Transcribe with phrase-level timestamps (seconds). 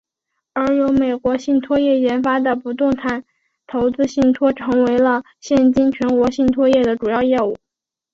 [0.53, 3.23] 而由美国信托业研发的不动产
[3.67, 7.55] 投资信托成为了现今全球信托业的主要业务。